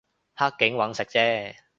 [0.35, 1.55] 黑警搵食啫